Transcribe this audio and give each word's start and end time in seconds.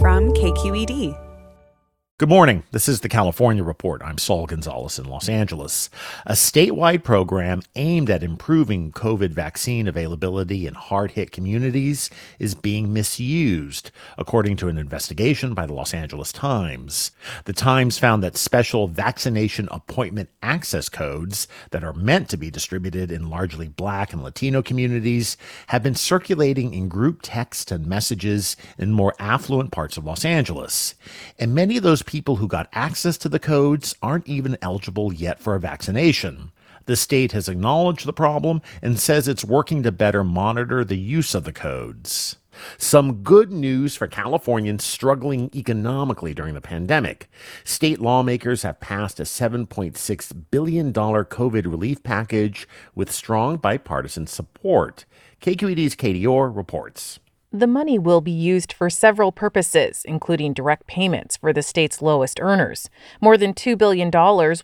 From 0.00 0.32
KQED. 0.32 1.27
Good 2.18 2.28
morning. 2.28 2.64
This 2.72 2.88
is 2.88 3.02
the 3.02 3.08
California 3.08 3.62
Report. 3.62 4.02
I'm 4.04 4.18
Saul 4.18 4.46
Gonzalez 4.46 4.98
in 4.98 5.04
Los 5.04 5.28
Angeles. 5.28 5.88
A 6.26 6.32
statewide 6.32 7.04
program 7.04 7.62
aimed 7.76 8.10
at 8.10 8.24
improving 8.24 8.90
COVID 8.90 9.30
vaccine 9.30 9.86
availability 9.86 10.66
in 10.66 10.74
hard 10.74 11.12
hit 11.12 11.30
communities 11.30 12.10
is 12.40 12.56
being 12.56 12.92
misused, 12.92 13.92
according 14.16 14.56
to 14.56 14.66
an 14.66 14.78
investigation 14.78 15.54
by 15.54 15.64
the 15.64 15.72
Los 15.74 15.94
Angeles 15.94 16.32
Times. 16.32 17.12
The 17.44 17.52
Times 17.52 17.98
found 17.98 18.24
that 18.24 18.36
special 18.36 18.88
vaccination 18.88 19.68
appointment 19.70 20.28
access 20.42 20.88
codes 20.88 21.46
that 21.70 21.84
are 21.84 21.92
meant 21.92 22.28
to 22.30 22.36
be 22.36 22.50
distributed 22.50 23.12
in 23.12 23.30
largely 23.30 23.68
black 23.68 24.12
and 24.12 24.24
Latino 24.24 24.60
communities 24.60 25.36
have 25.68 25.84
been 25.84 25.94
circulating 25.94 26.74
in 26.74 26.88
group 26.88 27.20
texts 27.22 27.70
and 27.70 27.86
messages 27.86 28.56
in 28.76 28.90
more 28.90 29.14
affluent 29.20 29.70
parts 29.70 29.96
of 29.96 30.04
Los 30.04 30.24
Angeles. 30.24 30.96
And 31.38 31.54
many 31.54 31.76
of 31.76 31.84
those 31.84 32.02
people 32.08 32.36
who 32.36 32.48
got 32.48 32.70
access 32.72 33.18
to 33.18 33.28
the 33.28 33.38
codes 33.38 33.94
aren't 34.00 34.26
even 34.26 34.56
eligible 34.62 35.12
yet 35.12 35.38
for 35.38 35.54
a 35.54 35.60
vaccination. 35.60 36.50
The 36.86 36.96
state 36.96 37.32
has 37.32 37.50
acknowledged 37.50 38.06
the 38.06 38.14
problem 38.14 38.62
and 38.80 38.98
says 38.98 39.28
it's 39.28 39.44
working 39.44 39.82
to 39.82 39.92
better 39.92 40.24
monitor 40.24 40.86
the 40.86 40.96
use 40.96 41.34
of 41.34 41.44
the 41.44 41.52
codes. 41.52 42.36
Some 42.78 43.22
good 43.22 43.52
news 43.52 43.94
for 43.94 44.06
Californians 44.06 44.84
struggling 44.84 45.50
economically 45.54 46.32
during 46.32 46.54
the 46.54 46.62
pandemic. 46.62 47.28
State 47.62 48.00
lawmakers 48.00 48.62
have 48.62 48.80
passed 48.80 49.20
a 49.20 49.24
$7.6 49.24 50.44
billion 50.50 50.94
COVID 50.94 51.66
relief 51.66 52.02
package 52.02 52.66
with 52.94 53.12
strong 53.12 53.58
bipartisan 53.58 54.26
support. 54.26 55.04
KQED's 55.42 55.94
Katie 55.94 56.26
Orr 56.26 56.50
reports. 56.50 57.20
The 57.52 57.66
money 57.66 57.98
will 57.98 58.20
be 58.20 58.30
used 58.30 58.74
for 58.74 58.90
several 58.90 59.32
purposes, 59.32 60.02
including 60.04 60.52
direct 60.52 60.86
payments 60.86 61.38
for 61.38 61.50
the 61.50 61.62
state's 61.62 62.02
lowest 62.02 62.38
earners. 62.42 62.90
More 63.22 63.38
than 63.38 63.54
$2 63.54 63.78
billion 63.78 64.10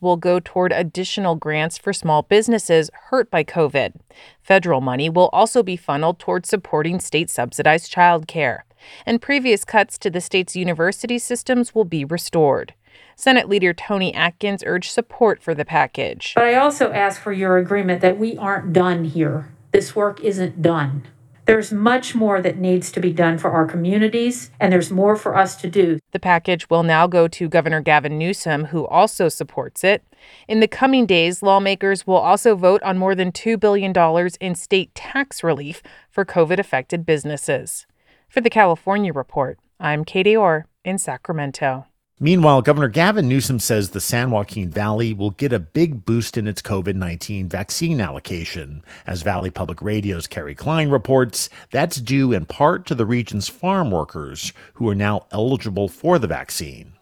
will 0.03 0.19
go 0.19 0.39
toward 0.39 0.71
additional 0.71 1.35
grants 1.35 1.79
for 1.79 1.95
small 1.95 2.21
businesses 2.21 2.91
hurt 3.09 3.31
by 3.31 3.43
COVID. 3.43 3.95
Federal 4.43 4.83
money 4.83 5.09
will 5.09 5.31
also 5.33 5.63
be 5.63 5.79
funneled 5.79 6.19
toward 6.19 6.45
supporting 6.45 7.01
state 7.01 7.31
subsidized 7.31 7.91
childcare. 7.91 8.61
And 9.07 9.23
previous 9.23 9.65
cuts 9.65 9.97
to 9.99 10.11
the 10.11 10.21
state's 10.21 10.55
university 10.55 11.19
systems 11.19 11.75
will 11.75 11.87
be 11.87 12.05
restored. 12.05 12.75
Senate 13.17 13.49
Leader 13.49 13.73
Toni 13.73 14.13
Atkins 14.13 14.63
urged 14.67 14.91
support 14.91 15.43
for 15.43 15.55
the 15.55 15.65
package. 15.65 16.33
But 16.35 16.45
I 16.45 16.57
also 16.57 16.93
ask 16.93 17.19
for 17.19 17.33
your 17.33 17.57
agreement 17.57 18.03
that 18.03 18.19
we 18.19 18.37
aren't 18.37 18.75
done 18.75 19.05
here. 19.05 19.49
This 19.73 19.97
work 19.97 20.21
isn't 20.21 20.61
done. 20.61 21.05
There's 21.47 21.71
much 21.73 22.15
more 22.15 22.41
that 22.41 22.57
needs 22.57 22.91
to 22.93 23.01
be 23.01 23.13
done 23.13 23.37
for 23.37 23.51
our 23.51 23.67
communities, 23.67 24.51
and 24.59 24.73
there's 24.73 24.91
more 24.91 25.15
for 25.15 25.37
us 25.37 25.57
to 25.57 25.69
do. 25.69 25.99
The 26.13 26.19
package 26.19 26.71
will 26.71 26.83
now 26.83 27.07
go 27.07 27.29
to 27.29 27.49
Governor 27.51 27.83
Gavin 27.83 28.17
Newsom, 28.17 28.67
who 28.67 28.87
also 28.87 29.29
supports 29.29 29.85
it. 29.85 30.03
In 30.49 30.61
the 30.61 30.69
coming 30.69 31.05
days, 31.05 31.43
lawmakers 31.43 32.07
will 32.07 32.17
also 32.17 32.57
vote 32.57 32.83
on 32.83 32.97
more 32.97 33.15
than 33.15 33.31
$2 33.31 33.61
billion 33.61 33.93
in 34.41 34.55
state 34.55 34.95
tax 34.95 35.45
relief 35.45 35.83
for 36.11 36.25
COVID 36.25 36.59
affected 36.59 37.05
businesses. 37.05 37.87
For 38.27 38.41
the 38.41 38.49
California 38.51 39.13
Report, 39.13 39.59
I'm 39.79 40.05
Katie 40.07 40.37
Orr 40.37 40.67
in 40.83 40.97
Sacramento. 40.97 41.87
Meanwhile, 42.25 42.63
Governor 42.63 42.89
Gavin 42.89 43.29
Newsom 43.29 43.59
says 43.59 43.91
the 43.91 44.01
San 44.01 44.31
Joaquin 44.31 44.71
Valley 44.71 45.13
will 45.13 45.33
get 45.33 45.53
a 45.53 45.59
big 45.59 46.07
boost 46.07 46.39
in 46.39 46.49
its 46.49 46.63
COVID 46.63 46.95
19 46.95 47.51
vaccine 47.51 48.01
allocation. 48.01 48.83
As 49.07 49.21
Valley 49.21 49.51
Public 49.51 49.83
Radio's 49.83 50.27
Kerry 50.27 50.55
Klein 50.55 50.89
reports, 50.89 51.51
that's 51.71 52.01
due 52.01 52.33
in 52.33 52.47
part 52.47 52.87
to 52.87 52.95
the 52.95 53.05
region's 53.05 53.49
farm 53.49 53.91
workers 53.91 54.55
who 54.73 54.89
are 54.89 54.95
now 54.95 55.27
eligible 55.33 55.87
for 55.87 56.19
the 56.19 56.27
vaccine. 56.27 56.95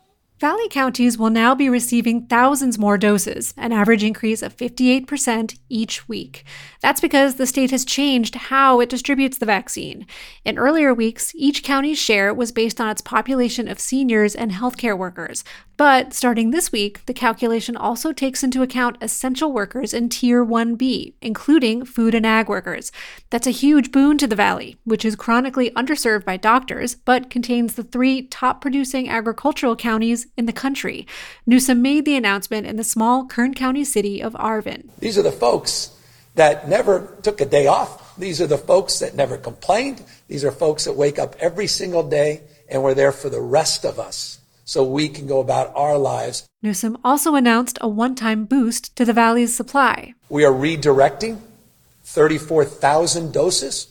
Valley 0.43 0.69
counties 0.69 1.17
will 1.17 1.31
now 1.31 1.55
be 1.55 1.69
receiving 1.69 2.27
thousands 2.27 2.77
more 2.77 2.99
doses, 2.99 3.55
an 3.57 3.71
average 3.71 4.03
increase 4.03 4.43
of 4.43 4.57
58% 4.57 5.57
each 5.69 6.09
week. 6.09 6.43
That's 6.81 7.01
because 7.01 7.37
the 7.37 7.47
state 7.47 7.71
has 7.71 7.85
changed 7.85 8.35
how 8.35 8.81
it 8.81 8.89
distributes 8.89 9.39
the 9.39 9.47
vaccine. 9.47 10.05
In 10.45 10.59
earlier 10.59 10.93
weeks, 10.93 11.31
each 11.37 11.63
county's 11.63 12.01
share 12.01 12.35
was 12.35 12.51
based 12.51 12.81
on 12.81 12.89
its 12.89 13.01
population 13.01 13.69
of 13.69 13.79
seniors 13.79 14.35
and 14.35 14.51
healthcare 14.51 14.99
workers. 14.99 15.45
But 15.77 16.13
starting 16.13 16.51
this 16.51 16.71
week, 16.71 17.05
the 17.07 17.15
calculation 17.15 17.77
also 17.77 18.13
takes 18.13 18.43
into 18.45 18.63
account 18.63 18.99
essential 19.01 19.53
workers 19.53 19.95
in 19.95 20.09
Tier 20.09 20.45
1B, 20.45 21.15
including 21.23 21.85
food 21.85 22.15
and 22.15 22.27
ag 22.27 22.49
workers. 22.49 22.93
That's 23.31 23.47
a 23.47 23.53
huge 23.53 23.91
boon 23.91 24.19
to 24.19 24.27
the 24.27 24.37
Valley, 24.37 24.77
which 24.85 25.05
is 25.05 25.17
chronically 25.17 25.71
underserved 25.71 26.25
by 26.25 26.37
doctors, 26.37 26.95
but 26.95 27.31
contains 27.31 27.75
the 27.75 27.83
three 27.83 28.23
top 28.23 28.61
producing 28.61 29.09
agricultural 29.09 29.75
counties 29.75 30.27
in 30.37 30.47
the 30.47 30.53
country. 30.53 31.07
Newsom 31.47 31.81
made 31.81 32.05
the 32.05 32.17
announcement 32.17 32.67
in 32.67 32.77
the 32.77 32.85
small 32.85 33.27
Kern 33.27 33.55
County 33.55 33.85
city 33.85 34.23
of 34.23 34.35
Arvin. 34.35 34.91
These 34.99 35.17
are 35.17 35.23
the 35.23 35.33
folks 35.33 35.97
that 36.35 36.69
never 36.69 37.17
took 37.23 37.41
a 37.41 37.47
day 37.47 37.67
off. 37.67 38.17
These 38.17 38.41
are 38.41 38.47
the 38.47 38.59
folks 38.59 38.99
that 38.99 39.15
never 39.15 39.39
complained. 39.39 40.03
These 40.29 40.45
are 40.45 40.53
folks 40.53 40.85
that 40.85 40.93
wake 40.93 41.19
up 41.19 41.35
every 41.41 41.67
single 41.67 42.03
day 42.03 42.43
and 42.69 42.83
were 42.83 42.95
there 42.95 43.13
for 43.13 43.31
the 43.31 43.41
rest 43.41 43.85
of 43.85 43.99
us 43.99 44.39
so 44.65 44.85
we 44.85 45.09
can 45.09 45.27
go 45.27 45.41
about 45.41 45.73
our 45.75 45.99
lives. 45.99 46.49
Newsom 46.63 46.99
also 47.05 47.35
announced 47.35 47.79
a 47.81 47.89
one 47.89 48.15
time 48.15 48.45
boost 48.45 48.95
to 48.97 49.05
the 49.05 49.13
Valley's 49.13 49.55
supply. 49.55 50.15
We 50.29 50.45
are 50.45 50.53
redirecting 50.53 51.39
34,000 52.05 53.33
doses 53.33 53.89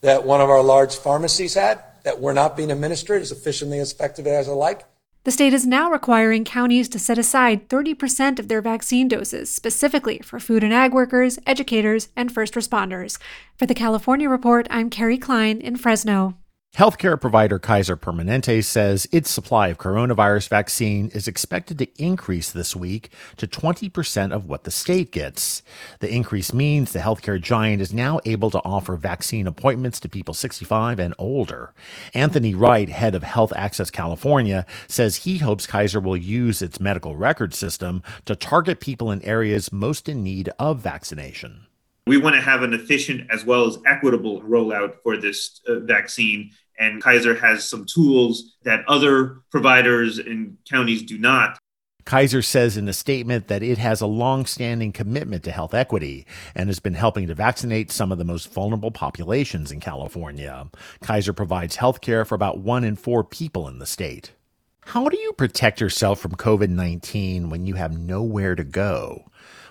that 0.00 0.24
one 0.24 0.40
of 0.40 0.50
our 0.50 0.62
large 0.62 0.96
pharmacies 0.96 1.54
had 1.54 1.80
that 2.04 2.20
were 2.20 2.32
not 2.32 2.56
being 2.56 2.70
administered 2.70 3.22
as 3.22 3.32
efficiently 3.32 3.78
as 3.78 3.92
effectively 3.92 4.32
as 4.32 4.48
I 4.48 4.52
like. 4.52 4.84
The 5.24 5.30
state 5.30 5.52
is 5.52 5.66
now 5.66 5.90
requiring 5.90 6.46
counties 6.46 6.88
to 6.88 6.98
set 6.98 7.18
aside 7.18 7.68
30% 7.68 8.38
of 8.38 8.48
their 8.48 8.62
vaccine 8.62 9.06
doses 9.06 9.52
specifically 9.52 10.20
for 10.20 10.40
food 10.40 10.64
and 10.64 10.72
ag 10.72 10.94
workers, 10.94 11.38
educators, 11.46 12.08
and 12.16 12.32
first 12.32 12.54
responders. 12.54 13.18
For 13.54 13.66
the 13.66 13.74
California 13.74 14.30
Report, 14.30 14.66
I'm 14.70 14.88
Kerry 14.88 15.18
Klein 15.18 15.60
in 15.60 15.76
Fresno. 15.76 16.38
Healthcare 16.76 17.20
provider 17.20 17.58
Kaiser 17.58 17.96
Permanente 17.96 18.64
says 18.64 19.08
its 19.10 19.28
supply 19.28 19.68
of 19.68 19.76
coronavirus 19.76 20.48
vaccine 20.48 21.08
is 21.08 21.26
expected 21.26 21.78
to 21.78 21.88
increase 22.02 22.52
this 22.52 22.76
week 22.76 23.10
to 23.36 23.48
20% 23.48 24.32
of 24.32 24.46
what 24.46 24.62
the 24.62 24.70
state 24.70 25.10
gets. 25.10 25.62
The 25.98 26.08
increase 26.08 26.54
means 26.54 26.92
the 26.92 27.00
healthcare 27.00 27.40
giant 27.40 27.82
is 27.82 27.92
now 27.92 28.20
able 28.24 28.52
to 28.52 28.62
offer 28.64 28.96
vaccine 28.96 29.48
appointments 29.48 29.98
to 30.00 30.08
people 30.08 30.32
65 30.32 31.00
and 31.00 31.12
older. 31.18 31.74
Anthony 32.14 32.54
Wright, 32.54 32.88
head 32.88 33.16
of 33.16 33.24
Health 33.24 33.52
Access 33.56 33.90
California, 33.90 34.64
says 34.86 35.16
he 35.16 35.38
hopes 35.38 35.66
Kaiser 35.66 36.00
will 36.00 36.16
use 36.16 36.62
its 36.62 36.80
medical 36.80 37.16
record 37.16 37.52
system 37.52 38.00
to 38.26 38.36
target 38.36 38.78
people 38.78 39.10
in 39.10 39.20
areas 39.22 39.72
most 39.72 40.08
in 40.08 40.22
need 40.22 40.48
of 40.58 40.78
vaccination. 40.78 41.66
We 42.10 42.16
want 42.16 42.34
to 42.34 42.42
have 42.42 42.64
an 42.64 42.74
efficient 42.74 43.30
as 43.30 43.44
well 43.44 43.68
as 43.68 43.78
equitable 43.86 44.42
rollout 44.42 44.96
for 45.04 45.16
this 45.16 45.60
uh, 45.68 45.78
vaccine. 45.78 46.50
And 46.76 47.00
Kaiser 47.00 47.36
has 47.36 47.68
some 47.68 47.86
tools 47.86 48.56
that 48.64 48.84
other 48.88 49.42
providers 49.52 50.18
and 50.18 50.56
counties 50.68 51.04
do 51.04 51.18
not. 51.18 51.56
Kaiser 52.04 52.42
says 52.42 52.76
in 52.76 52.88
a 52.88 52.92
statement 52.92 53.46
that 53.46 53.62
it 53.62 53.78
has 53.78 54.00
a 54.00 54.08
long 54.08 54.44
standing 54.44 54.90
commitment 54.90 55.44
to 55.44 55.52
health 55.52 55.72
equity 55.72 56.26
and 56.56 56.68
has 56.68 56.80
been 56.80 56.94
helping 56.94 57.28
to 57.28 57.34
vaccinate 57.36 57.92
some 57.92 58.10
of 58.10 58.18
the 58.18 58.24
most 58.24 58.52
vulnerable 58.52 58.90
populations 58.90 59.70
in 59.70 59.78
California. 59.78 60.68
Kaiser 61.02 61.32
provides 61.32 61.76
health 61.76 62.00
care 62.00 62.24
for 62.24 62.34
about 62.34 62.58
one 62.58 62.82
in 62.82 62.96
four 62.96 63.22
people 63.22 63.68
in 63.68 63.78
the 63.78 63.86
state. 63.86 64.32
How 64.80 65.08
do 65.08 65.16
you 65.16 65.32
protect 65.34 65.80
yourself 65.80 66.18
from 66.18 66.32
COVID 66.32 66.70
19 66.70 67.50
when 67.50 67.66
you 67.66 67.74
have 67.74 67.96
nowhere 67.96 68.56
to 68.56 68.64
go? 68.64 69.26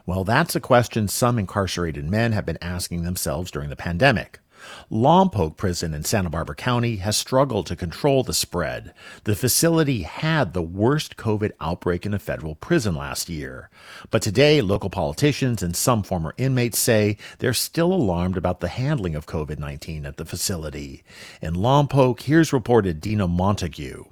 Well, 0.10 0.24
that's 0.24 0.56
a 0.56 0.60
question 0.60 1.08
some 1.08 1.38
incarcerated 1.38 2.10
men 2.10 2.32
have 2.32 2.44
been 2.44 2.58
asking 2.64 3.04
themselves 3.04 3.52
during 3.52 3.70
the 3.70 3.76
pandemic. 3.76 4.40
Lompoc 4.92 5.56
Prison 5.56 5.94
in 5.94 6.04
Santa 6.04 6.32
Barbara 6.32 6.56
County 6.56 6.96
has 6.96 7.16
struggled 7.16 7.68
to 7.68 7.76
control 7.76 8.24
the 8.24 8.34
spread. 8.34 8.96
The 9.26 9.36
facility 9.36 10.02
had 10.02 10.54
the 10.54 10.64
worst 10.64 11.16
COVID 11.16 11.52
outbreak 11.62 12.08
in 12.08 12.16
a 12.16 12.18
federal 12.18 12.56
prison 12.56 12.96
last 12.96 13.30
year. 13.30 13.70
But 14.10 14.24
today, 14.24 14.64
local 14.64 14.90
politicians 14.90 15.62
and 15.62 15.76
some 15.76 16.02
former 16.02 16.34
inmates 16.38 16.80
say 16.80 17.16
they're 17.38 17.54
still 17.54 17.94
alarmed 17.94 18.36
about 18.36 18.62
the 18.62 18.68
handling 18.68 19.14
of 19.14 19.28
COVID 19.28 19.60
19 19.60 20.08
at 20.08 20.18
the 20.18 20.26
facility. 20.26 21.04
In 21.40 21.54
Lompoc, 21.54 22.22
here's 22.22 22.52
reported 22.52 23.00
Dena 23.00 23.28
Montague. 23.28 24.06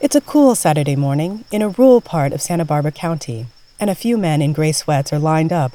It's 0.00 0.16
a 0.16 0.22
cool 0.22 0.54
Saturday 0.54 0.96
morning 0.96 1.44
in 1.50 1.60
a 1.60 1.68
rural 1.68 2.00
part 2.00 2.32
of 2.32 2.40
Santa 2.40 2.64
Barbara 2.64 2.92
County, 2.92 3.48
and 3.80 3.88
a 3.88 3.94
few 3.94 4.18
men 4.18 4.42
in 4.42 4.52
gray 4.52 4.72
sweats 4.72 5.10
are 5.10 5.18
lined 5.18 5.52
up, 5.52 5.72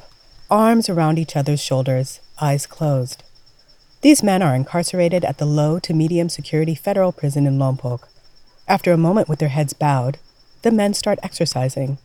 arms 0.48 0.88
around 0.88 1.18
each 1.18 1.34
other's 1.34 1.60
shoulders, 1.60 2.20
eyes 2.40 2.64
closed. 2.64 3.24
These 4.00 4.22
men 4.22 4.42
are 4.42 4.54
incarcerated 4.54 5.24
at 5.24 5.38
the 5.38 5.44
low 5.44 5.80
to 5.80 5.92
medium 5.92 6.28
security 6.28 6.76
federal 6.76 7.10
prison 7.10 7.46
in 7.46 7.58
Lompoc. 7.58 8.04
After 8.68 8.92
a 8.92 8.96
moment 8.96 9.28
with 9.28 9.40
their 9.40 9.48
heads 9.48 9.72
bowed, 9.72 10.18
the 10.62 10.70
men 10.70 10.94
start 10.94 11.18
exercising. 11.22 11.98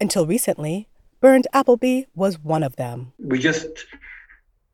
Until 0.00 0.26
recently, 0.26 0.88
Bernd 1.20 1.46
Appleby 1.52 2.02
was 2.16 2.42
one 2.42 2.64
of 2.64 2.74
them. 2.74 3.12
We 3.18 3.38
just 3.38 3.86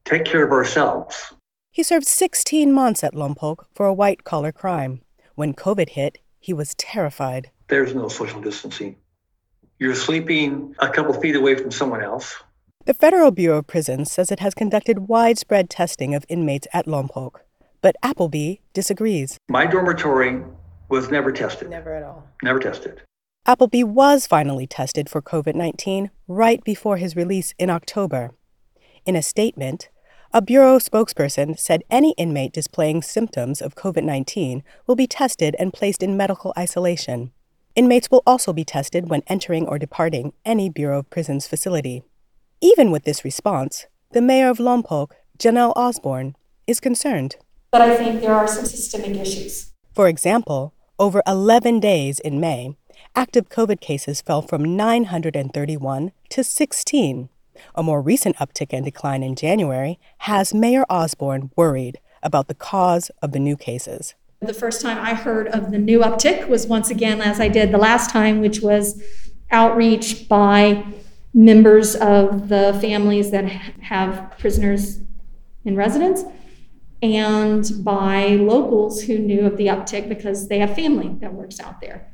take 0.07 0.25
care 0.25 0.45
of 0.45 0.53
ourselves. 0.53 1.35
He 1.71 1.83
served 1.83 2.07
16 2.07 2.73
months 2.73 3.05
at 3.05 3.15
Lompoc 3.15 3.67
for 3.75 3.85
a 3.87 3.95
white 3.95 4.25
collar 4.25 4.53
crime. 4.53 5.03
When 5.35 5.53
COVID 5.53 5.91
hit, 5.91 6.19
he 6.39 6.55
was 6.55 6.75
terrified. 6.77 7.51
There's 7.69 7.95
no 7.95 8.09
social 8.09 8.41
distancing. 8.41 8.97
You're 9.81 9.95
sleeping 9.95 10.75
a 10.79 10.91
couple 10.91 11.15
feet 11.15 11.35
away 11.35 11.55
from 11.55 11.71
someone 11.71 12.03
else. 12.03 12.37
The 12.85 12.93
Federal 12.93 13.31
Bureau 13.31 13.61
of 13.61 13.67
Prisons 13.67 14.13
says 14.13 14.31
it 14.31 14.41
has 14.41 14.53
conducted 14.53 15.09
widespread 15.09 15.71
testing 15.71 16.15
of 16.15 16.27
inmates 16.29 16.69
at 16.75 16.85
Lompoc, 16.85 17.37
but 17.81 17.97
Appleby 18.03 18.57
disagrees. 18.75 19.39
My 19.49 19.65
dormitory 19.65 20.43
was 20.91 21.11
never 21.11 21.33
tested. 21.33 21.71
Never 21.71 21.95
at 21.95 22.03
all. 22.03 22.29
Never 22.43 22.59
tested. 22.59 23.01
Appleby 23.47 23.83
was 23.83 24.27
finally 24.27 24.67
tested 24.67 25.09
for 25.09 25.23
COVID 25.23 25.55
19 25.55 26.11
right 26.29 26.63
before 26.63 26.99
his 26.99 27.17
release 27.17 27.55
in 27.59 27.71
October. 27.71 28.33
In 29.07 29.17
a 29.17 29.23
statement, 29.23 29.89
a 30.35 30.43
Bureau 30.43 30.79
spokesperson 30.79 31.59
said 31.59 31.85
any 31.91 32.13
inmate 32.19 32.53
displaying 32.53 33.01
symptoms 33.01 33.63
of 33.63 33.77
COVID 33.77 34.05
19 34.05 34.63
will 34.87 34.97
be 34.97 35.07
tested 35.07 35.57
and 35.59 35.73
placed 35.73 36.03
in 36.03 36.19
medical 36.19 36.53
isolation. 36.59 37.33
Inmates 37.81 38.11
will 38.11 38.23
also 38.27 38.53
be 38.53 38.63
tested 38.63 39.09
when 39.09 39.23
entering 39.27 39.67
or 39.67 39.79
departing 39.79 40.35
any 40.45 40.69
Bureau 40.69 40.99
of 40.99 41.09
Prisons 41.09 41.49
facility. 41.49 42.03
Even 42.61 42.91
with 42.91 43.05
this 43.05 43.25
response, 43.25 43.87
the 44.13 44.21
mayor 44.21 44.51
of 44.51 44.59
Lompoc, 44.59 45.13
Jenelle 45.39 45.73
Osborne, 45.75 46.37
is 46.67 46.79
concerned. 46.79 47.37
But 47.71 47.81
I 47.81 47.97
think 47.97 48.21
there 48.21 48.35
are 48.35 48.47
some 48.47 48.67
systemic 48.67 49.17
issues. 49.17 49.73
For 49.95 50.09
example, 50.09 50.75
over 50.99 51.23
11 51.27 51.81
days 51.81 52.21
in 52.21 52.39
May, 52.39 52.77
active 53.17 53.49
COVID 53.49 53.81
cases 53.81 54.21
fell 54.21 54.43
from 54.43 54.77
931 54.77 56.13
to 56.29 56.45
16. 56.45 57.31
A 57.75 57.83
more 57.83 58.03
recent 58.03 58.37
uptick 58.37 58.75
and 58.75 58.85
decline 58.85 59.23
in 59.23 59.35
January 59.35 59.99
has 60.29 60.53
Mayor 60.53 60.85
Osborne 60.91 61.51
worried 61.57 61.99
about 62.23 62.49
the 62.49 62.55
cause 62.55 63.11
of 63.23 63.33
the 63.33 63.41
new 63.41 63.57
cases. 63.57 64.15
The 64.41 64.55
first 64.55 64.81
time 64.81 64.97
I 64.99 65.13
heard 65.13 65.49
of 65.49 65.71
the 65.71 65.79
new 65.79 66.01
uptick 66.01 66.49
was 66.49 66.67
once 66.67 66.91
again, 66.91 67.21
as 67.21 67.41
I 67.41 67.49
did 67.49 67.73
the 67.73 67.79
last 67.79 68.09
time, 68.11 68.41
which 68.41 68.61
was 68.61 69.03
outreach 69.51 70.29
by 70.29 70.87
members 71.35 71.95
of 71.95 72.49
the 72.49 72.77
families 72.81 73.31
that 73.33 73.45
have 73.45 74.33
prisoners 74.39 75.01
in 75.65 75.77
residence 75.77 76.25
and 77.03 77.71
by 77.85 78.29
locals 78.29 79.03
who 79.03 79.19
knew 79.19 79.47
of 79.47 79.59
the 79.59 79.67
uptick 79.67 80.09
because 80.09 80.49
they 80.49 80.59
have 80.59 80.75
family 80.75 81.15
that 81.21 81.35
works 81.35 81.61
out 81.61 81.81
there. 81.81 82.11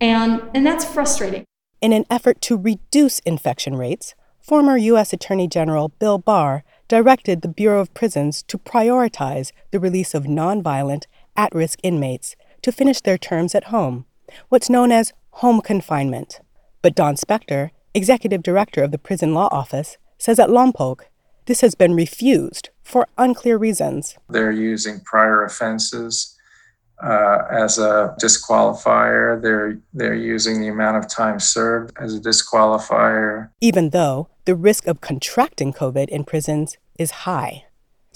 And, 0.00 0.42
and 0.54 0.66
that's 0.66 0.84
frustrating. 0.84 1.44
In 1.80 1.92
an 1.92 2.06
effort 2.10 2.40
to 2.42 2.56
reduce 2.56 3.20
infection 3.20 3.76
rates, 3.76 4.14
former 4.40 4.76
U.S. 4.76 5.12
Attorney 5.12 5.46
General 5.46 5.90
Bill 6.00 6.18
Barr 6.18 6.64
directed 6.88 7.42
the 7.42 7.48
Bureau 7.48 7.80
of 7.80 7.92
Prisons 7.94 8.42
to 8.44 8.58
prioritize 8.58 9.52
the 9.70 9.78
release 9.78 10.14
of 10.14 10.24
nonviolent, 10.24 11.04
at 11.38 11.54
risk 11.54 11.78
inmates 11.82 12.36
to 12.60 12.72
finish 12.72 13.00
their 13.00 13.16
terms 13.16 13.54
at 13.54 13.64
home, 13.64 14.04
what's 14.50 14.68
known 14.68 14.92
as 14.92 15.14
home 15.30 15.62
confinement. 15.62 16.40
But 16.82 16.94
Don 16.94 17.16
Specter, 17.16 17.70
executive 17.94 18.42
director 18.42 18.82
of 18.82 18.90
the 18.90 18.98
Prison 18.98 19.32
Law 19.32 19.48
Office, 19.50 19.96
says 20.18 20.38
at 20.38 20.50
Lompoc 20.50 21.02
this 21.46 21.62
has 21.62 21.74
been 21.74 21.94
refused 21.94 22.68
for 22.82 23.08
unclear 23.16 23.56
reasons. 23.56 24.18
They're 24.28 24.52
using 24.52 25.00
prior 25.00 25.44
offenses 25.44 26.36
uh, 27.02 27.38
as 27.50 27.78
a 27.78 28.14
disqualifier. 28.20 29.40
They're 29.40 29.78
they're 29.94 30.14
using 30.14 30.60
the 30.60 30.68
amount 30.68 30.98
of 30.98 31.08
time 31.08 31.38
served 31.38 31.96
as 31.98 32.14
a 32.14 32.20
disqualifier. 32.20 33.50
Even 33.60 33.90
though 33.90 34.28
the 34.44 34.56
risk 34.56 34.86
of 34.86 35.00
contracting 35.00 35.72
COVID 35.72 36.08
in 36.08 36.24
prisons 36.24 36.76
is 36.98 37.10
high. 37.10 37.64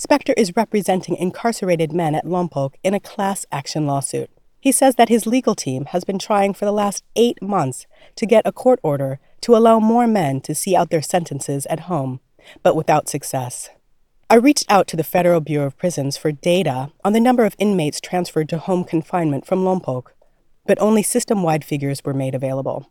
Specter 0.03 0.35
is 0.37 0.57
representing 0.57 1.15
incarcerated 1.15 1.93
men 1.93 2.17
at 2.17 2.25
Lompoc 2.25 2.75
in 2.83 2.93
a 2.93 2.99
class 2.99 3.47
action 3.53 3.87
lawsuit. 3.87 4.29
He 4.59 4.73
says 4.73 4.97
that 4.97 5.09
his 5.09 5.29
legal 5.29 5.55
team 5.55 5.85
has 5.85 6.03
been 6.03 6.19
trying 6.19 6.55
for 6.55 6.65
the 6.65 6.73
last 6.73 7.05
eight 7.15 7.41
months 7.41 7.87
to 8.17 8.27
get 8.27 8.45
a 8.45 8.51
court 8.51 8.81
order 8.83 9.21
to 9.43 9.55
allow 9.55 9.79
more 9.79 10.09
men 10.09 10.41
to 10.41 10.57
see 10.57 10.75
out 10.75 10.91
their 10.91 11.03
sentences 11.03 11.67
at 11.67 11.87
home, 11.87 12.19
but 12.65 12.75
without 12.75 13.09
success. 13.09 13.71
I 14.29 14.35
reached 14.35 14.67
out 14.69 14.89
to 14.89 14.97
the 14.97 15.05
Federal 15.05 15.41
Bureau 15.41 15.67
of 15.67 15.79
Prisons 15.79 16.17
for 16.17 16.33
data 16.33 16.91
on 17.05 17.13
the 17.13 17.21
number 17.21 17.45
of 17.45 17.55
inmates 17.61 18.01
transferred 18.01 18.49
to 18.49 18.59
home 18.59 18.83
confinement 18.83 19.47
from 19.47 19.63
Lompoc, 19.63 20.09
but 20.67 20.81
only 20.81 21.05
system 21.05 21.45
wide 21.45 21.65
figures 21.65 22.03
were 22.05 22.13
made 22.13 22.35
available. 22.35 22.91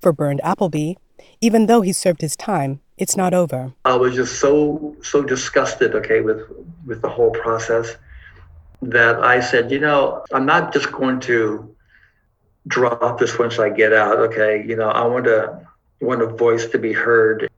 For 0.00 0.12
Burned 0.12 0.40
Appleby, 0.42 0.94
even 1.40 1.66
though 1.66 1.82
he 1.82 1.92
served 1.92 2.20
his 2.20 2.34
time, 2.34 2.80
it's 2.98 3.16
not 3.16 3.32
over. 3.32 3.72
I 3.84 3.96
was 3.96 4.14
just 4.14 4.40
so 4.40 4.96
so 5.02 5.22
disgusted, 5.22 5.94
okay, 5.94 6.20
with 6.20 6.42
with 6.84 7.00
the 7.00 7.08
whole 7.08 7.30
process 7.30 7.96
that 8.82 9.20
I 9.20 9.40
said, 9.40 9.70
you 9.70 9.80
know, 9.80 10.24
I'm 10.32 10.46
not 10.46 10.72
just 10.72 10.92
going 10.92 11.20
to 11.20 11.74
drop 12.66 13.18
this 13.18 13.38
once 13.38 13.58
I 13.58 13.70
get 13.70 13.92
out. 13.92 14.18
Okay, 14.18 14.64
you 14.66 14.76
know, 14.76 14.88
I 14.90 15.06
want 15.06 15.24
to 15.24 15.66
want 16.00 16.22
a 16.22 16.26
voice 16.26 16.66
to 16.66 16.78
be 16.78 16.92
heard, 16.92 17.50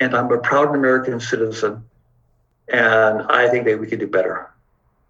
and 0.00 0.14
I'm 0.14 0.30
a 0.30 0.38
proud 0.38 0.74
American 0.74 1.20
citizen, 1.20 1.84
and 2.68 3.22
I 3.22 3.48
think 3.48 3.64
that 3.66 3.80
we 3.80 3.86
could 3.86 4.00
do 4.00 4.06
better. 4.06 4.50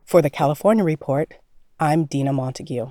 For 0.04 0.22
the 0.22 0.30
California 0.30 0.84
Report, 0.84 1.34
I'm 1.78 2.04
Dena 2.04 2.32
Montague. 2.32 2.90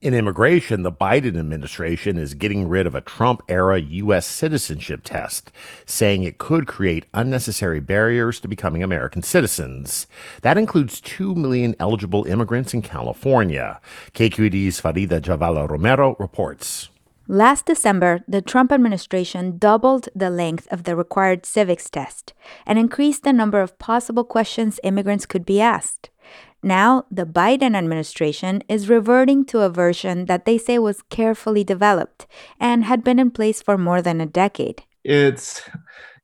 In 0.00 0.14
immigration, 0.14 0.84
the 0.84 0.92
Biden 0.92 1.36
administration 1.36 2.18
is 2.18 2.34
getting 2.34 2.68
rid 2.68 2.86
of 2.86 2.94
a 2.94 3.00
Trump 3.00 3.42
era 3.48 3.80
U.S. 3.80 4.26
citizenship 4.26 5.00
test, 5.02 5.50
saying 5.86 6.22
it 6.22 6.38
could 6.38 6.68
create 6.68 7.06
unnecessary 7.14 7.80
barriers 7.80 8.38
to 8.38 8.46
becoming 8.46 8.80
American 8.80 9.24
citizens. 9.24 10.06
That 10.42 10.56
includes 10.56 11.00
2 11.00 11.34
million 11.34 11.74
eligible 11.80 12.26
immigrants 12.26 12.72
in 12.72 12.82
California. 12.82 13.80
KQED's 14.14 14.80
Farida 14.80 15.20
Jhabvala 15.20 15.68
Romero 15.68 16.14
reports. 16.20 16.90
Last 17.26 17.66
December, 17.66 18.20
the 18.28 18.40
Trump 18.40 18.70
administration 18.70 19.58
doubled 19.58 20.08
the 20.14 20.30
length 20.30 20.68
of 20.70 20.84
the 20.84 20.94
required 20.94 21.44
civics 21.44 21.90
test 21.90 22.34
and 22.64 22.78
increased 22.78 23.24
the 23.24 23.32
number 23.32 23.60
of 23.60 23.80
possible 23.80 24.22
questions 24.22 24.78
immigrants 24.84 25.26
could 25.26 25.44
be 25.44 25.60
asked. 25.60 26.08
Now, 26.62 27.04
the 27.10 27.24
Biden 27.24 27.76
administration 27.76 28.62
is 28.68 28.88
reverting 28.88 29.44
to 29.46 29.60
a 29.60 29.68
version 29.70 30.26
that 30.26 30.44
they 30.44 30.58
say 30.58 30.78
was 30.78 31.02
carefully 31.02 31.62
developed 31.62 32.26
and 32.58 32.84
had 32.84 33.04
been 33.04 33.18
in 33.18 33.30
place 33.30 33.62
for 33.62 33.78
more 33.78 34.02
than 34.02 34.20
a 34.20 34.26
decade. 34.26 34.82
It's 35.04 35.62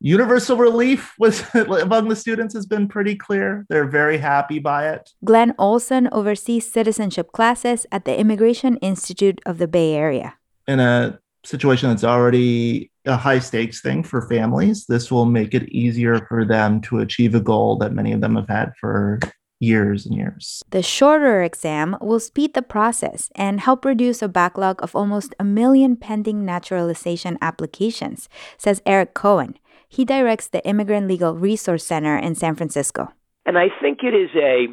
universal 0.01 0.57
relief 0.57 1.15
was 1.19 1.43
among 1.55 2.09
the 2.09 2.17
students 2.17 2.53
has 2.55 2.67
been 2.67 2.89
pretty 2.89 3.15
clear. 3.15 3.65
They're 3.69 3.89
very 3.89 4.19
happy 4.19 4.59
by 4.59 4.89
it. 4.91 5.11
Glenn 5.25 5.55
Olson 5.59 6.09
oversees 6.11 6.71
citizenship 6.71 7.31
classes 7.33 7.87
at 7.93 8.05
the 8.05 8.19
Immigration 8.19 8.77
Institute 8.79 9.41
of 9.47 9.59
the 9.59 9.69
Bay 9.69 9.95
Area. 9.95 10.35
In 10.67 10.81
a 10.81 11.19
situation 11.45 11.91
that's 11.91 12.05
already 12.05 12.91
a 13.07 13.17
high 13.17 13.39
stakes 13.39 13.81
thing 13.81 14.03
for 14.03 14.29
families, 14.29 14.87
this 14.87 15.13
will 15.13 15.27
make 15.27 15.55
it 15.55 15.69
easier 15.69 16.27
for 16.27 16.45
them 16.45 16.81
to 16.83 16.99
achieve 16.99 17.35
a 17.35 17.41
goal 17.41 17.77
that 17.79 17.93
many 17.93 18.13
of 18.13 18.21
them 18.21 18.35
have 18.35 18.49
had 18.49 18.73
for 18.81 19.21
years 19.65 20.07
and 20.07 20.15
years. 20.15 20.63
The 20.71 20.83
shorter 20.83 21.43
exam 21.43 21.97
will 22.01 22.21
speed 22.21 22.55
the 22.55 22.63
process 22.63 23.31
and 23.35 23.61
help 23.61 23.85
reduce 23.85 24.23
a 24.23 24.29
backlog 24.29 24.83
of 24.83 24.95
almost 24.95 25.35
a 25.39 25.45
million 25.45 25.97
pending 25.97 26.45
naturalization 26.45 27.39
applications, 27.41 28.29
says 28.59 28.83
Eric 28.87 29.15
Cohen. 29.15 29.59
He 29.89 30.05
directs 30.05 30.49
the 30.49 30.65
Immigrant 30.67 31.09
Legal 31.09 31.35
Resource 31.35 31.85
Center 31.85 32.17
in 32.17 32.35
San 32.35 32.55
Francisco. 32.57 33.13
And 33.47 33.57
I 33.59 33.69
think 33.81 33.99
it 34.03 34.15
is 34.15 34.31
a, 34.35 34.67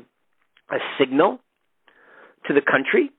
a 0.73 0.79
signal 0.99 1.39
to 2.47 2.53
the 2.53 2.61
country 2.61 3.11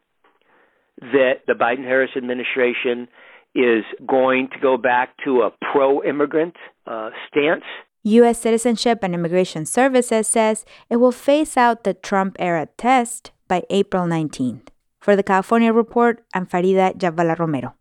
that 1.00 1.42
the 1.46 1.54
Biden 1.54 1.84
Harris 1.84 2.10
administration 2.16 3.08
is 3.54 3.84
going 4.06 4.48
to 4.52 4.58
go 4.60 4.76
back 4.76 5.10
to 5.24 5.42
a 5.42 5.50
pro 5.72 6.02
immigrant 6.02 6.56
uh, 6.86 7.10
stance. 7.28 7.64
U.S. 8.04 8.40
Citizenship 8.40 8.98
and 9.02 9.14
Immigration 9.14 9.64
Services 9.64 10.26
says 10.26 10.64
it 10.90 10.96
will 10.96 11.12
phase 11.12 11.56
out 11.56 11.84
the 11.84 11.94
Trump 11.94 12.34
era 12.40 12.66
test 12.76 13.30
by 13.46 13.62
April 13.70 14.06
19th. 14.06 14.68
For 14.98 15.14
the 15.14 15.22
California 15.22 15.72
Report, 15.72 16.24
I'm 16.34 16.46
Farida 16.46 16.96
Jhabvala 16.96 17.38
Romero. 17.38 17.74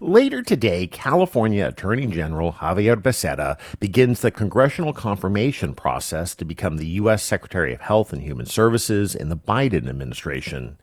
Later 0.00 0.42
today, 0.42 0.86
California 0.86 1.66
Attorney 1.66 2.06
General 2.06 2.54
Xavier 2.58 2.96
Becerra 2.96 3.58
begins 3.80 4.20
the 4.20 4.30
congressional 4.30 4.92
confirmation 4.92 5.74
process 5.74 6.34
to 6.34 6.44
become 6.44 6.76
the 6.76 6.86
U.S. 7.00 7.22
Secretary 7.22 7.72
of 7.72 7.80
Health 7.80 8.12
and 8.12 8.22
Human 8.22 8.44
Services 8.44 9.14
in 9.14 9.30
the 9.30 9.38
Biden 9.38 9.88
administration. 9.88 10.78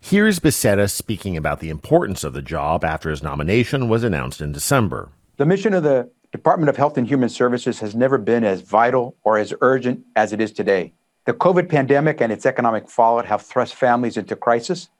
Here's 0.00 0.38
Becerra 0.38 0.90
speaking 0.90 1.34
about 1.36 1.60
the 1.60 1.70
importance 1.70 2.24
of 2.24 2.34
the 2.34 2.42
job 2.42 2.84
after 2.84 3.08
his 3.08 3.22
nomination 3.22 3.88
was 3.88 4.04
announced 4.04 4.42
in 4.42 4.52
December. 4.52 5.10
The 5.38 5.46
mission 5.46 5.72
of 5.72 5.82
the 5.82 6.10
Department 6.30 6.68
of 6.68 6.76
Health 6.76 6.98
and 6.98 7.06
Human 7.06 7.30
Services 7.30 7.80
has 7.80 7.94
never 7.94 8.18
been 8.18 8.44
as 8.44 8.60
vital 8.60 9.16
or 9.24 9.38
as 9.38 9.54
urgent 9.62 10.04
as 10.14 10.34
it 10.34 10.40
is 10.42 10.52
today. 10.52 10.92
The 11.24 11.32
COVID 11.32 11.70
pandemic 11.70 12.20
and 12.20 12.30
its 12.30 12.44
economic 12.44 12.88
fallout 12.90 13.24
have 13.26 13.40
thrust 13.40 13.74
families 13.74 14.18
into 14.18 14.36
crisis. 14.36 14.90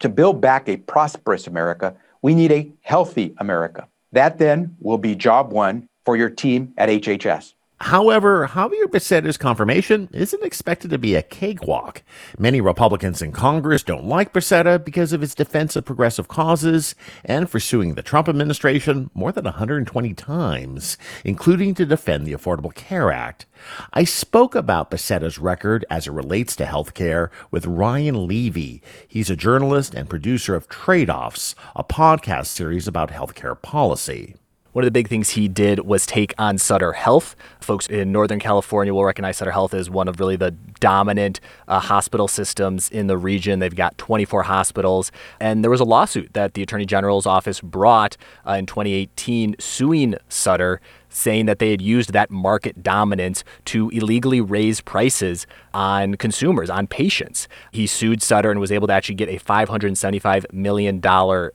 To 0.00 0.08
build 0.08 0.40
back 0.40 0.68
a 0.68 0.76
prosperous 0.76 1.46
America, 1.46 1.94
we 2.22 2.34
need 2.34 2.50
a 2.50 2.72
healthy 2.82 3.34
America. 3.38 3.86
That 4.10 4.38
then 4.38 4.76
will 4.80 4.98
be 4.98 5.14
job 5.14 5.52
one 5.52 5.88
for 6.04 6.16
your 6.16 6.30
team 6.30 6.74
at 6.76 6.88
HHS. 6.88 7.54
However, 7.84 8.48
Xavier 8.50 8.86
Becerra's 8.86 9.36
confirmation 9.36 10.08
isn't 10.10 10.42
expected 10.42 10.90
to 10.90 10.96
be 10.96 11.14
a 11.14 11.22
cakewalk. 11.22 12.02
Many 12.38 12.62
Republicans 12.62 13.20
in 13.20 13.30
Congress 13.30 13.82
don't 13.82 14.06
like 14.06 14.32
Becerra 14.32 14.82
because 14.82 15.12
of 15.12 15.20
his 15.20 15.34
defense 15.34 15.76
of 15.76 15.84
progressive 15.84 16.26
causes 16.26 16.94
and 17.26 17.50
for 17.50 17.60
suing 17.60 17.92
the 17.92 18.02
Trump 18.02 18.26
administration 18.26 19.10
more 19.12 19.32
than 19.32 19.44
120 19.44 20.14
times, 20.14 20.96
including 21.26 21.74
to 21.74 21.84
defend 21.84 22.26
the 22.26 22.32
Affordable 22.32 22.74
Care 22.74 23.12
Act. 23.12 23.44
I 23.92 24.04
spoke 24.04 24.54
about 24.54 24.90
Becerra's 24.90 25.38
record 25.38 25.84
as 25.90 26.06
it 26.06 26.12
relates 26.12 26.56
to 26.56 26.64
healthcare 26.64 27.28
with 27.50 27.66
Ryan 27.66 28.26
Levi. 28.26 28.78
He's 29.06 29.28
a 29.28 29.36
journalist 29.36 29.92
and 29.92 30.08
producer 30.08 30.54
of 30.54 30.70
Tradeoffs, 30.70 31.54
a 31.76 31.84
podcast 31.84 32.46
series 32.46 32.88
about 32.88 33.10
healthcare 33.10 33.60
policy. 33.60 34.36
One 34.74 34.82
of 34.82 34.86
the 34.88 34.90
big 34.90 35.06
things 35.06 35.30
he 35.30 35.46
did 35.46 35.86
was 35.86 36.04
take 36.04 36.34
on 36.36 36.58
Sutter 36.58 36.94
Health. 36.94 37.36
Folks 37.60 37.86
in 37.86 38.10
Northern 38.10 38.40
California 38.40 38.92
will 38.92 39.04
recognize 39.04 39.36
Sutter 39.36 39.52
Health 39.52 39.72
as 39.72 39.88
one 39.88 40.08
of 40.08 40.18
really 40.18 40.34
the 40.34 40.50
dominant 40.80 41.38
uh, 41.68 41.78
hospital 41.78 42.26
systems 42.26 42.88
in 42.88 43.06
the 43.06 43.16
region. 43.16 43.60
They've 43.60 43.72
got 43.72 43.96
24 43.98 44.42
hospitals. 44.42 45.12
And 45.38 45.62
there 45.62 45.70
was 45.70 45.78
a 45.78 45.84
lawsuit 45.84 46.32
that 46.32 46.54
the 46.54 46.62
Attorney 46.64 46.86
General's 46.86 47.24
office 47.24 47.60
brought 47.60 48.16
uh, 48.44 48.54
in 48.54 48.66
2018 48.66 49.54
suing 49.60 50.16
Sutter 50.28 50.80
saying 51.08 51.46
that 51.46 51.60
they 51.60 51.70
had 51.70 51.80
used 51.80 52.12
that 52.12 52.28
market 52.28 52.82
dominance 52.82 53.44
to 53.66 53.88
illegally 53.90 54.40
raise 54.40 54.80
prices 54.80 55.46
on 55.74 56.14
consumers, 56.14 56.70
on 56.70 56.86
patients. 56.86 57.48
He 57.72 57.86
sued 57.86 58.22
Sutter 58.22 58.50
and 58.50 58.60
was 58.60 58.70
able 58.70 58.86
to 58.86 58.92
actually 58.92 59.16
get 59.16 59.28
a 59.28 59.38
$575 59.38 60.52
million 60.52 61.02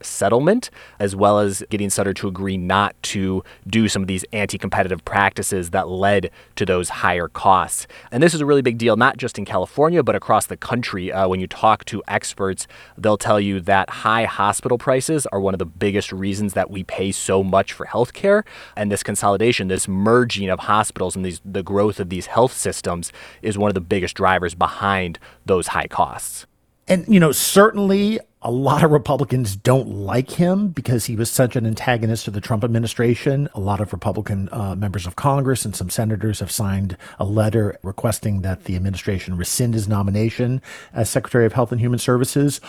settlement, 0.02 0.70
as 0.98 1.16
well 1.16 1.38
as 1.38 1.64
getting 1.70 1.88
Sutter 1.88 2.12
to 2.14 2.28
agree 2.28 2.58
not 2.58 2.94
to 3.04 3.42
do 3.66 3.88
some 3.88 4.02
of 4.02 4.08
these 4.08 4.24
anti 4.32 4.58
competitive 4.58 5.04
practices 5.04 5.70
that 5.70 5.88
led 5.88 6.30
to 6.56 6.66
those 6.66 6.90
higher 6.90 7.28
costs. 7.28 7.86
And 8.12 8.22
this 8.22 8.34
is 8.34 8.42
a 8.42 8.46
really 8.46 8.62
big 8.62 8.76
deal, 8.76 8.96
not 8.96 9.16
just 9.16 9.38
in 9.38 9.46
California, 9.46 10.02
but 10.02 10.14
across 10.14 10.46
the 10.46 10.56
country. 10.56 11.10
Uh, 11.10 11.26
when 11.26 11.40
you 11.40 11.46
talk 11.46 11.86
to 11.86 12.02
experts, 12.06 12.66
they'll 12.98 13.16
tell 13.16 13.40
you 13.40 13.60
that 13.60 13.88
high 13.88 14.26
hospital 14.26 14.76
prices 14.76 15.26
are 15.26 15.40
one 15.40 15.54
of 15.54 15.58
the 15.58 15.66
biggest 15.66 16.12
reasons 16.12 16.52
that 16.52 16.70
we 16.70 16.84
pay 16.84 17.10
so 17.10 17.42
much 17.42 17.72
for 17.72 17.86
healthcare. 17.86 18.44
And 18.76 18.92
this 18.92 19.02
consolidation 19.02 19.70
this 19.70 19.88
merging 19.88 20.50
of 20.50 20.60
hospitals 20.60 21.16
and 21.16 21.24
these, 21.24 21.40
the 21.44 21.62
growth 21.62 21.98
of 21.98 22.10
these 22.10 22.26
health 22.26 22.52
systems 22.52 23.12
is 23.40 23.56
one 23.56 23.68
of 23.68 23.74
the 23.74 23.80
biggest 23.80 24.09
drivers 24.14 24.54
behind 24.54 25.18
those 25.46 25.68
high 25.68 25.86
costs. 25.86 26.46
And, 26.88 27.06
you 27.06 27.20
know, 27.20 27.30
certainly 27.30 28.18
a 28.42 28.50
lot 28.50 28.82
of 28.82 28.90
Republicans 28.90 29.54
don't 29.54 29.88
like 29.88 30.30
him 30.32 30.68
because 30.68 31.04
he 31.04 31.14
was 31.14 31.30
such 31.30 31.56
an 31.56 31.66
antagonist 31.66 32.24
to 32.24 32.30
the 32.30 32.40
Trump 32.40 32.64
administration. 32.64 33.48
A 33.54 33.60
lot 33.60 33.80
of 33.80 33.92
Republican 33.92 34.48
uh, 34.50 34.74
members 34.74 35.06
of 35.06 35.14
Congress 35.14 35.64
and 35.64 35.76
some 35.76 35.90
senators 35.90 36.40
have 36.40 36.50
signed 36.50 36.96
a 37.18 37.24
letter 37.24 37.78
requesting 37.82 38.40
that 38.40 38.64
the 38.64 38.76
administration 38.76 39.36
rescind 39.36 39.74
his 39.74 39.86
nomination 39.86 40.62
as 40.92 41.10
Secretary 41.10 41.44
of 41.44 41.52
Health 41.52 41.70
and 41.70 41.80
Human 41.80 41.98
Services. 41.98 42.60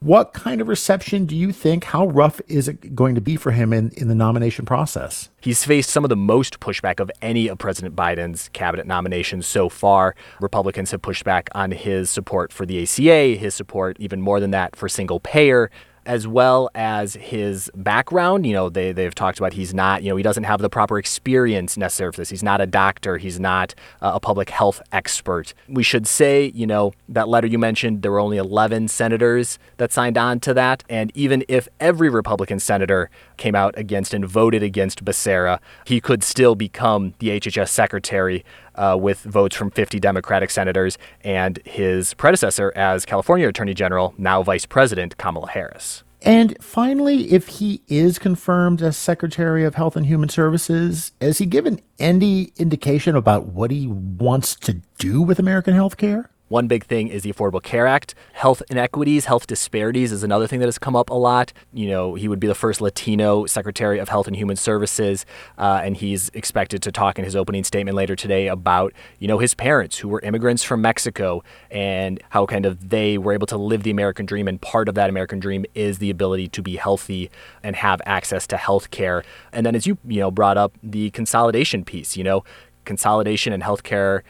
What 0.00 0.34
kind 0.34 0.60
of 0.60 0.68
reception 0.68 1.24
do 1.24 1.34
you 1.34 1.52
think? 1.52 1.84
How 1.84 2.08
rough 2.08 2.38
is 2.48 2.68
it 2.68 2.94
going 2.94 3.14
to 3.14 3.20
be 3.22 3.36
for 3.36 3.52
him 3.52 3.72
in, 3.72 3.90
in 3.96 4.08
the 4.08 4.14
nomination 4.14 4.66
process? 4.66 5.30
He's 5.40 5.64
faced 5.64 5.88
some 5.88 6.04
of 6.04 6.10
the 6.10 6.16
most 6.16 6.60
pushback 6.60 7.00
of 7.00 7.10
any 7.22 7.48
of 7.48 7.56
President 7.56 7.96
Biden's 7.96 8.50
cabinet 8.50 8.86
nominations 8.86 9.46
so 9.46 9.70
far. 9.70 10.14
Republicans 10.38 10.90
have 10.90 11.00
pushed 11.00 11.24
back 11.24 11.48
on 11.54 11.70
his 11.70 12.10
support 12.10 12.52
for 12.52 12.66
the 12.66 12.82
ACA, 12.82 13.38
his 13.38 13.54
support, 13.54 13.96
even 13.98 14.20
more 14.20 14.38
than 14.38 14.50
that, 14.50 14.76
for 14.76 14.86
single 14.86 15.18
payer 15.18 15.70
as 16.06 16.26
well 16.26 16.70
as 16.74 17.14
his 17.14 17.70
background. 17.74 18.46
You 18.46 18.54
know, 18.54 18.68
they, 18.70 18.92
they've 18.92 19.14
talked 19.14 19.38
about 19.38 19.52
he's 19.52 19.74
not, 19.74 20.02
you 20.02 20.10
know, 20.10 20.16
he 20.16 20.22
doesn't 20.22 20.44
have 20.44 20.60
the 20.60 20.70
proper 20.70 20.98
experience 20.98 21.76
necessary 21.76 22.12
for 22.12 22.18
this. 22.18 22.30
He's 22.30 22.42
not 22.42 22.60
a 22.60 22.66
doctor. 22.66 23.18
He's 23.18 23.38
not 23.38 23.74
uh, 24.00 24.12
a 24.14 24.20
public 24.20 24.50
health 24.50 24.80
expert. 24.92 25.52
We 25.68 25.82
should 25.82 26.06
say, 26.06 26.52
you 26.54 26.66
know, 26.66 26.92
that 27.08 27.28
letter 27.28 27.46
you 27.46 27.58
mentioned, 27.58 28.02
there 28.02 28.12
were 28.12 28.20
only 28.20 28.38
11 28.38 28.88
senators 28.88 29.58
that 29.76 29.92
signed 29.92 30.16
on 30.16 30.40
to 30.40 30.54
that. 30.54 30.84
And 30.88 31.10
even 31.14 31.44
if 31.48 31.68
every 31.80 32.08
Republican 32.08 32.60
senator 32.60 33.10
came 33.36 33.54
out 33.54 33.76
against 33.76 34.14
and 34.14 34.24
voted 34.24 34.62
against 34.62 35.04
Becerra, 35.04 35.58
he 35.84 36.00
could 36.00 36.22
still 36.22 36.54
become 36.54 37.14
the 37.18 37.28
HHS 37.28 37.68
secretary 37.68 38.44
uh, 38.76 38.96
with 39.00 39.22
votes 39.22 39.56
from 39.56 39.70
50 39.70 39.98
Democratic 40.00 40.50
senators 40.50 40.98
and 41.22 41.58
his 41.64 42.14
predecessor 42.14 42.72
as 42.76 43.04
California 43.04 43.48
Attorney 43.48 43.74
General, 43.74 44.14
now 44.18 44.42
Vice 44.42 44.66
President 44.66 45.16
Kamala 45.18 45.48
Harris. 45.50 46.02
And 46.22 46.56
finally, 46.60 47.32
if 47.32 47.46
he 47.48 47.82
is 47.88 48.18
confirmed 48.18 48.82
as 48.82 48.96
Secretary 48.96 49.64
of 49.64 49.74
Health 49.74 49.96
and 49.96 50.06
Human 50.06 50.28
Services, 50.28 51.12
has 51.20 51.38
he 51.38 51.46
given 51.46 51.80
any 51.98 52.52
indication 52.56 53.14
about 53.14 53.48
what 53.48 53.70
he 53.70 53.86
wants 53.86 54.56
to 54.56 54.80
do 54.98 55.22
with 55.22 55.38
American 55.38 55.74
health 55.74 55.96
care? 55.96 56.30
One 56.48 56.68
big 56.68 56.84
thing 56.84 57.08
is 57.08 57.24
the 57.24 57.32
Affordable 57.32 57.60
Care 57.60 57.88
Act. 57.88 58.14
Health 58.32 58.62
inequities, 58.70 59.24
health 59.24 59.48
disparities 59.48 60.12
is 60.12 60.22
another 60.22 60.46
thing 60.46 60.60
that 60.60 60.66
has 60.66 60.78
come 60.78 60.94
up 60.94 61.10
a 61.10 61.14
lot. 61.14 61.52
You 61.72 61.88
know, 61.88 62.14
he 62.14 62.28
would 62.28 62.38
be 62.38 62.46
the 62.46 62.54
first 62.54 62.80
Latino 62.80 63.46
Secretary 63.46 63.98
of 63.98 64.08
Health 64.08 64.28
and 64.28 64.36
Human 64.36 64.54
Services, 64.54 65.26
uh, 65.58 65.80
and 65.82 65.96
he's 65.96 66.28
expected 66.34 66.82
to 66.82 66.92
talk 66.92 67.18
in 67.18 67.24
his 67.24 67.34
opening 67.34 67.64
statement 67.64 67.96
later 67.96 68.14
today 68.14 68.46
about, 68.46 68.92
you 69.18 69.26
know, 69.26 69.38
his 69.38 69.54
parents 69.54 69.98
who 69.98 70.06
were 70.06 70.20
immigrants 70.20 70.62
from 70.62 70.80
Mexico 70.80 71.42
and 71.68 72.22
how 72.28 72.46
kind 72.46 72.64
of 72.64 72.90
they 72.90 73.18
were 73.18 73.32
able 73.32 73.48
to 73.48 73.56
live 73.56 73.82
the 73.82 73.90
American 73.90 74.24
dream. 74.24 74.46
And 74.46 74.60
part 74.60 74.88
of 74.88 74.94
that 74.94 75.10
American 75.10 75.40
dream 75.40 75.66
is 75.74 75.98
the 75.98 76.10
ability 76.10 76.46
to 76.48 76.62
be 76.62 76.76
healthy 76.76 77.28
and 77.64 77.74
have 77.74 78.00
access 78.06 78.46
to 78.46 78.56
health 78.56 78.92
care. 78.92 79.24
And 79.52 79.66
then, 79.66 79.74
as 79.74 79.84
you, 79.84 79.98
you 80.06 80.20
know, 80.20 80.30
brought 80.30 80.56
up 80.56 80.74
the 80.80 81.10
consolidation 81.10 81.84
piece, 81.84 82.16
you 82.16 82.22
know, 82.22 82.44
consolidation 82.84 83.52
and 83.52 83.64
healthcare 83.64 84.22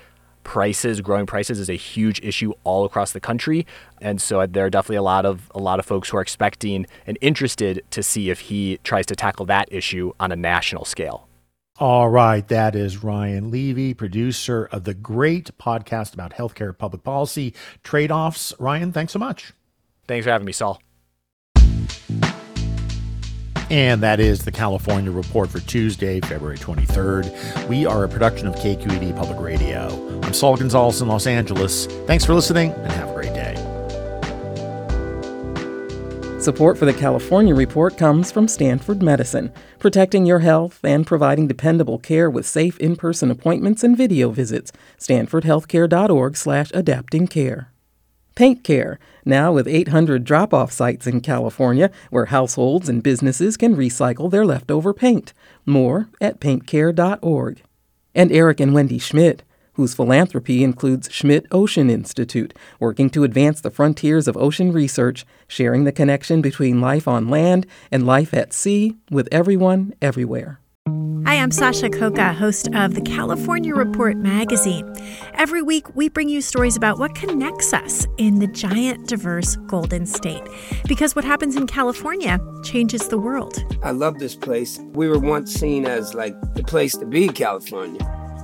prices, 0.46 1.00
growing 1.00 1.26
prices 1.26 1.58
is 1.58 1.68
a 1.68 1.74
huge 1.74 2.20
issue 2.22 2.52
all 2.62 2.84
across 2.84 3.10
the 3.10 3.20
country. 3.20 3.66
And 4.00 4.22
so 4.22 4.40
uh, 4.40 4.46
there 4.48 4.64
are 4.64 4.70
definitely 4.70 4.96
a 4.96 5.02
lot 5.02 5.26
of 5.26 5.50
a 5.54 5.58
lot 5.58 5.80
of 5.80 5.84
folks 5.84 6.08
who 6.08 6.16
are 6.16 6.22
expecting 6.22 6.86
and 7.04 7.18
interested 7.20 7.82
to 7.90 8.02
see 8.02 8.30
if 8.30 8.40
he 8.40 8.78
tries 8.84 9.06
to 9.06 9.16
tackle 9.16 9.44
that 9.46 9.68
issue 9.72 10.12
on 10.20 10.30
a 10.30 10.36
national 10.36 10.84
scale. 10.84 11.28
All 11.78 12.08
right, 12.08 12.46
that 12.48 12.74
is 12.74 13.02
Ryan 13.02 13.50
Levi, 13.50 13.92
producer 13.92 14.66
of 14.72 14.84
the 14.84 14.94
great 14.94 15.50
podcast 15.58 16.14
about 16.14 16.32
healthcare 16.32 16.76
public 16.76 17.02
policy 17.02 17.52
Tradeoffs. 17.84 18.54
Ryan, 18.58 18.92
thanks 18.92 19.12
so 19.12 19.18
much. 19.18 19.52
Thanks 20.06 20.24
for 20.24 20.30
having 20.30 20.46
me, 20.46 20.52
Saul. 20.52 20.80
And 23.68 24.00
that 24.00 24.20
is 24.20 24.44
the 24.44 24.52
California 24.52 25.10
Report 25.10 25.50
for 25.50 25.58
Tuesday, 25.58 26.20
February 26.20 26.56
23rd. 26.56 27.68
We 27.68 27.84
are 27.84 28.04
a 28.04 28.08
production 28.08 28.46
of 28.46 28.54
KQED 28.54 29.16
Public 29.16 29.40
Radio. 29.40 30.05
I'm 30.22 30.32
Saul 30.32 30.56
Gonzalez 30.56 31.00
in 31.00 31.08
Los 31.08 31.26
Angeles. 31.26 31.86
Thanks 32.06 32.24
for 32.24 32.34
listening 32.34 32.72
and 32.72 32.92
have 32.92 33.10
a 33.10 33.14
great 33.14 33.32
day. 33.34 33.54
Support 36.40 36.78
for 36.78 36.84
the 36.84 36.94
California 36.94 37.54
Report 37.54 37.96
comes 37.96 38.30
from 38.30 38.46
Stanford 38.46 39.02
Medicine, 39.02 39.52
protecting 39.78 40.26
your 40.26 40.38
health 40.38 40.78
and 40.84 41.06
providing 41.06 41.48
dependable 41.48 41.98
care 41.98 42.30
with 42.30 42.46
safe 42.46 42.78
in-person 42.78 43.30
appointments 43.30 43.82
and 43.82 43.96
video 43.96 44.30
visits. 44.30 44.70
StanfordHealthcare.org 44.98 46.36
slash 46.36 46.70
adapting 46.72 47.26
care. 47.26 47.72
PaintCare, 48.36 48.98
now 49.24 49.50
with 49.50 49.66
800 49.66 50.22
drop 50.22 50.52
off 50.52 50.70
sites 50.70 51.06
in 51.06 51.20
California 51.22 51.90
where 52.10 52.26
households 52.26 52.88
and 52.88 53.02
businesses 53.02 53.56
can 53.56 53.74
recycle 53.74 54.30
their 54.30 54.44
leftover 54.44 54.92
paint. 54.92 55.32
More 55.64 56.10
at 56.20 56.38
paintcare.org. 56.38 57.62
And 58.14 58.30
Eric 58.30 58.60
and 58.60 58.74
Wendy 58.74 58.98
Schmidt, 58.98 59.42
whose 59.76 59.94
philanthropy 59.94 60.64
includes 60.64 61.08
Schmidt 61.12 61.46
Ocean 61.52 61.88
Institute, 61.88 62.54
working 62.80 63.08
to 63.10 63.24
advance 63.24 63.60
the 63.60 63.70
frontiers 63.70 64.26
of 64.26 64.36
ocean 64.36 64.72
research, 64.72 65.24
sharing 65.46 65.84
the 65.84 65.92
connection 65.92 66.42
between 66.42 66.80
life 66.80 67.06
on 67.06 67.28
land 67.28 67.66
and 67.92 68.06
life 68.06 68.34
at 68.34 68.52
sea 68.52 68.96
with 69.10 69.28
everyone, 69.30 69.94
everywhere. 70.02 70.60
Hi, 71.26 71.34
I'm 71.34 71.50
Sasha 71.50 71.88
Khokha, 71.88 72.34
host 72.34 72.68
of 72.74 72.94
the 72.94 73.00
California 73.00 73.74
Report 73.74 74.16
magazine. 74.16 74.94
Every 75.34 75.60
week, 75.60 75.94
we 75.96 76.08
bring 76.08 76.28
you 76.28 76.40
stories 76.40 76.76
about 76.76 76.98
what 76.98 77.16
connects 77.16 77.74
us 77.74 78.06
in 78.16 78.38
the 78.38 78.46
giant, 78.46 79.08
diverse 79.08 79.56
Golden 79.66 80.06
State. 80.06 80.42
Because 80.86 81.16
what 81.16 81.24
happens 81.24 81.56
in 81.56 81.66
California 81.66 82.38
changes 82.62 83.08
the 83.08 83.18
world. 83.18 83.58
I 83.82 83.90
love 83.90 84.20
this 84.20 84.36
place. 84.36 84.78
We 84.92 85.08
were 85.08 85.18
once 85.18 85.52
seen 85.52 85.84
as 85.84 86.14
like 86.14 86.36
the 86.54 86.62
place 86.62 86.96
to 86.98 87.04
be, 87.04 87.28
California. 87.28 88.25